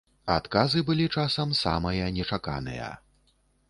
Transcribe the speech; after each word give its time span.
Адказы 0.35 0.81
былі 0.87 1.05
часам 1.17 1.55
самыя 1.63 2.11
нечаканыя. 2.19 2.93